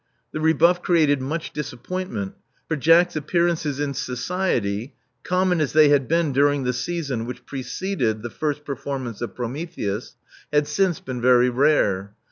[0.31, 2.33] The rebuff created much disappoint ment;
[2.67, 8.23] for Jack's appearances in society, common as they had been during the season which preceded
[8.23, 10.15] the first performance of Prometheus,
[10.51, 12.15] had since been very rare.